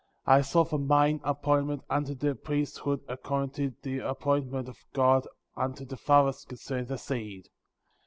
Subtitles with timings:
[0.25, 0.33] 4.
[0.33, 5.85] I sought for mine appointment unto the Priesthood* according to the appointment of God unto
[5.85, 7.49] the fathers concerning the seed.